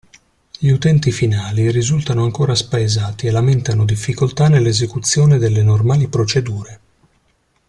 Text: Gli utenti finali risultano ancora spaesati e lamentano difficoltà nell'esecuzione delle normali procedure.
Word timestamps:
Gli 0.57 0.69
utenti 0.69 1.11
finali 1.11 1.69
risultano 1.69 2.23
ancora 2.23 2.55
spaesati 2.55 3.27
e 3.27 3.29
lamentano 3.29 3.85
difficoltà 3.85 4.47
nell'esecuzione 4.47 5.37
delle 5.37 5.61
normali 5.61 6.07
procedure. 6.07 6.79